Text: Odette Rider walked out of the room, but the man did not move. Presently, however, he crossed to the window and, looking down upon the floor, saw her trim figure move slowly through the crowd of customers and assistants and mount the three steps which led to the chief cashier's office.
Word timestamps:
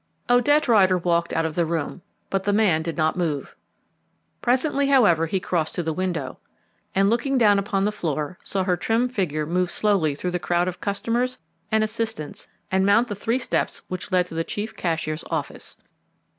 Odette 0.31 0.67
Rider 0.67 0.97
walked 0.97 1.31
out 1.31 1.45
of 1.45 1.53
the 1.53 1.63
room, 1.63 2.01
but 2.31 2.43
the 2.45 2.51
man 2.51 2.81
did 2.81 2.97
not 2.97 3.15
move. 3.19 3.55
Presently, 4.41 4.87
however, 4.87 5.27
he 5.27 5.39
crossed 5.39 5.75
to 5.75 5.83
the 5.83 5.93
window 5.93 6.39
and, 6.95 7.07
looking 7.07 7.37
down 7.37 7.59
upon 7.59 7.85
the 7.85 7.91
floor, 7.91 8.39
saw 8.43 8.63
her 8.63 8.75
trim 8.75 9.07
figure 9.09 9.45
move 9.45 9.69
slowly 9.69 10.15
through 10.15 10.31
the 10.31 10.39
crowd 10.39 10.67
of 10.67 10.81
customers 10.81 11.37
and 11.71 11.83
assistants 11.83 12.47
and 12.71 12.83
mount 12.83 13.09
the 13.09 13.13
three 13.13 13.37
steps 13.37 13.83
which 13.89 14.11
led 14.11 14.25
to 14.25 14.33
the 14.33 14.43
chief 14.43 14.75
cashier's 14.75 15.23
office. 15.29 15.77